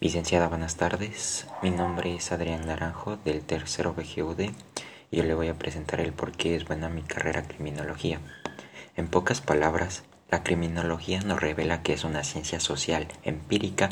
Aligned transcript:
Licenciada, 0.00 0.46
buenas 0.46 0.76
tardes. 0.76 1.48
Mi 1.60 1.70
nombre 1.70 2.14
es 2.14 2.30
Adrián 2.30 2.64
Naranjo 2.64 3.16
del 3.24 3.40
tercero 3.40 3.94
BGUD 3.94 4.42
y 5.10 5.16
yo 5.16 5.24
le 5.24 5.34
voy 5.34 5.48
a 5.48 5.58
presentar 5.58 5.98
el 5.98 6.12
por 6.12 6.30
qué 6.30 6.54
es 6.54 6.64
buena 6.64 6.88
mi 6.88 7.02
carrera 7.02 7.42
criminología. 7.42 8.20
En 8.94 9.08
pocas 9.08 9.40
palabras, 9.40 10.04
la 10.30 10.44
criminología 10.44 11.20
nos 11.22 11.40
revela 11.40 11.82
que 11.82 11.94
es 11.94 12.04
una 12.04 12.22
ciencia 12.22 12.60
social, 12.60 13.08
empírica 13.24 13.88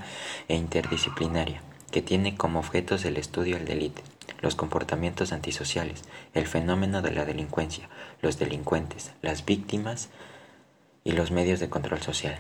e 0.47 0.55
interdisciplinaria, 0.55 1.61
que 1.91 2.03
tiene 2.03 2.37
como 2.37 2.61
objetos 2.61 3.05
el 3.05 3.17
estudio 3.17 3.57
del 3.57 3.67
delito, 3.67 4.03
los 4.43 4.55
comportamientos 4.55 5.33
antisociales, 5.33 6.03
el 6.35 6.47
fenómeno 6.47 7.03
de 7.03 7.11
la 7.11 7.25
delincuencia, 7.25 7.89
los 8.23 8.39
delincuentes, 8.39 9.11
las 9.23 9.45
víctimas 9.45 10.11
y 11.03 11.13
los 11.13 11.33
medios 11.33 11.59
de 11.59 11.69
control 11.69 12.01
social. 12.01 12.39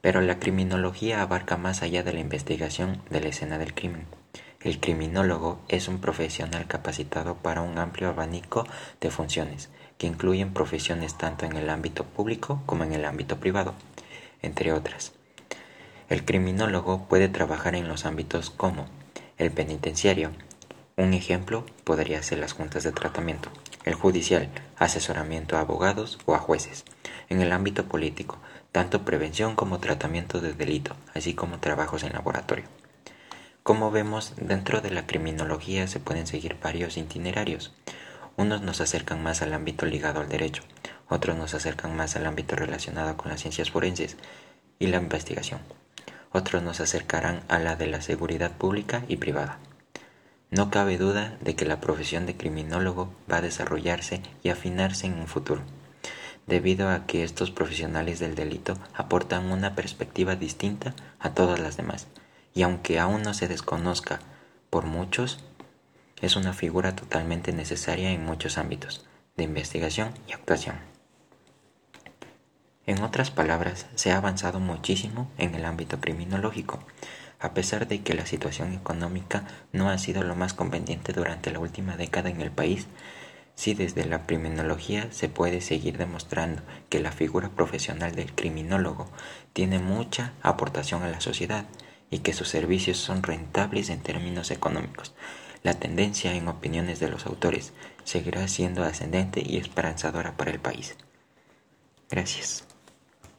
Pero 0.00 0.20
la 0.20 0.38
criminología 0.38 1.22
abarca 1.22 1.56
más 1.56 1.82
allá 1.82 2.02
de 2.02 2.12
la 2.12 2.20
investigación 2.20 3.02
de 3.10 3.20
la 3.20 3.28
escena 3.28 3.58
del 3.58 3.74
crimen. 3.74 4.06
El 4.60 4.80
criminólogo 4.80 5.60
es 5.68 5.88
un 5.88 6.00
profesional 6.00 6.66
capacitado 6.66 7.36
para 7.36 7.62
un 7.62 7.78
amplio 7.78 8.08
abanico 8.08 8.66
de 9.00 9.10
funciones, 9.10 9.70
que 9.98 10.06
incluyen 10.06 10.52
profesiones 10.52 11.16
tanto 11.16 11.46
en 11.46 11.56
el 11.56 11.70
ámbito 11.70 12.04
público 12.04 12.62
como 12.66 12.84
en 12.84 12.92
el 12.92 13.04
ámbito 13.04 13.38
privado, 13.38 13.74
entre 14.42 14.72
otras. 14.72 15.12
El 16.08 16.24
criminólogo 16.24 17.06
puede 17.08 17.28
trabajar 17.28 17.74
en 17.74 17.88
los 17.88 18.06
ámbitos 18.06 18.50
como 18.50 18.86
el 19.38 19.50
penitenciario, 19.50 20.32
un 20.96 21.12
ejemplo 21.12 21.66
podría 21.84 22.22
ser 22.22 22.38
las 22.38 22.54
juntas 22.54 22.82
de 22.82 22.92
tratamiento, 22.92 23.50
el 23.84 23.94
judicial, 23.94 24.48
asesoramiento 24.78 25.56
a 25.56 25.60
abogados 25.60 26.18
o 26.24 26.34
a 26.34 26.38
jueces, 26.38 26.84
en 27.28 27.40
el 27.40 27.52
ámbito 27.52 27.84
político, 27.86 28.38
tanto 28.72 29.04
prevención 29.04 29.56
como 29.56 29.78
tratamiento 29.78 30.40
de 30.40 30.52
delito, 30.52 30.94
así 31.14 31.34
como 31.34 31.58
trabajos 31.58 32.02
en 32.02 32.12
laboratorio. 32.12 32.66
Como 33.62 33.90
vemos, 33.90 34.34
dentro 34.36 34.80
de 34.80 34.90
la 34.90 35.06
criminología 35.06 35.88
se 35.88 35.98
pueden 35.98 36.26
seguir 36.26 36.56
varios 36.62 36.96
itinerarios. 36.96 37.74
Unos 38.36 38.62
nos 38.62 38.80
acercan 38.80 39.22
más 39.22 39.42
al 39.42 39.54
ámbito 39.54 39.86
ligado 39.86 40.20
al 40.20 40.28
derecho, 40.28 40.62
otros 41.08 41.36
nos 41.36 41.54
acercan 41.54 41.96
más 41.96 42.16
al 42.16 42.26
ámbito 42.26 42.54
relacionado 42.54 43.16
con 43.16 43.30
las 43.30 43.40
ciencias 43.40 43.70
forenses 43.70 44.16
y 44.78 44.88
la 44.88 44.98
investigación. 44.98 45.60
Otros 46.32 46.62
nos 46.62 46.80
acercarán 46.80 47.42
a 47.48 47.58
la 47.58 47.76
de 47.76 47.86
la 47.86 48.02
seguridad 48.02 48.52
pública 48.52 49.04
y 49.08 49.16
privada. 49.16 49.58
No 50.50 50.70
cabe 50.70 50.98
duda 50.98 51.38
de 51.40 51.56
que 51.56 51.64
la 51.64 51.80
profesión 51.80 52.26
de 52.26 52.36
criminólogo 52.36 53.12
va 53.30 53.38
a 53.38 53.42
desarrollarse 53.42 54.22
y 54.42 54.50
afinarse 54.50 55.06
en 55.06 55.14
un 55.18 55.26
futuro 55.26 55.62
debido 56.46 56.88
a 56.88 57.06
que 57.06 57.24
estos 57.24 57.50
profesionales 57.50 58.20
del 58.20 58.34
delito 58.34 58.78
aportan 58.94 59.50
una 59.50 59.74
perspectiva 59.74 60.36
distinta 60.36 60.94
a 61.18 61.30
todas 61.34 61.58
las 61.58 61.76
demás, 61.76 62.06
y 62.54 62.62
aunque 62.62 62.98
aún 62.98 63.22
no 63.22 63.34
se 63.34 63.48
desconozca 63.48 64.20
por 64.70 64.84
muchos, 64.84 65.44
es 66.20 66.36
una 66.36 66.52
figura 66.52 66.96
totalmente 66.96 67.52
necesaria 67.52 68.10
en 68.10 68.24
muchos 68.24 68.58
ámbitos 68.58 69.04
de 69.36 69.44
investigación 69.44 70.12
y 70.26 70.32
actuación. 70.32 70.76
En 72.86 73.02
otras 73.02 73.30
palabras, 73.32 73.86
se 73.96 74.12
ha 74.12 74.16
avanzado 74.16 74.60
muchísimo 74.60 75.30
en 75.38 75.54
el 75.56 75.64
ámbito 75.64 76.00
criminológico, 76.00 76.78
a 77.40 77.52
pesar 77.52 77.88
de 77.88 78.02
que 78.02 78.14
la 78.14 78.26
situación 78.26 78.72
económica 78.72 79.44
no 79.72 79.90
ha 79.90 79.98
sido 79.98 80.22
lo 80.22 80.36
más 80.36 80.54
conveniente 80.54 81.12
durante 81.12 81.50
la 81.50 81.58
última 81.58 81.96
década 81.96 82.30
en 82.30 82.40
el 82.40 82.50
país, 82.50 82.86
si 83.56 83.74
desde 83.74 84.04
la 84.04 84.26
criminología 84.26 85.08
se 85.10 85.28
puede 85.28 85.60
seguir 85.60 85.98
demostrando 85.98 86.62
que 86.88 87.00
la 87.00 87.10
figura 87.10 87.48
profesional 87.48 88.14
del 88.14 88.32
criminólogo 88.32 89.08
tiene 89.52 89.80
mucha 89.80 90.34
aportación 90.42 91.02
a 91.02 91.08
la 91.08 91.20
sociedad 91.20 91.66
y 92.10 92.20
que 92.20 92.32
sus 92.32 92.48
servicios 92.48 92.98
son 92.98 93.24
rentables 93.24 93.90
en 93.90 94.00
términos 94.00 94.52
económicos, 94.52 95.14
la 95.62 95.74
tendencia 95.74 96.32
en 96.34 96.46
opiniones 96.46 97.00
de 97.00 97.08
los 97.08 97.26
autores 97.26 97.72
seguirá 98.04 98.46
siendo 98.46 98.84
ascendente 98.84 99.42
y 99.44 99.56
esperanzadora 99.56 100.36
para 100.36 100.52
el 100.52 100.60
país. 100.60 100.96
Gracias. 102.08 102.75